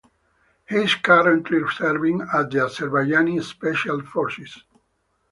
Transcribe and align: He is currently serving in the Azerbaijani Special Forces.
He 0.67 0.77
is 0.77 0.95
currently 0.95 1.61
serving 1.75 2.21
in 2.21 2.25
the 2.25 2.57
Azerbaijani 2.65 3.39
Special 3.43 4.01
Forces. 4.01 4.63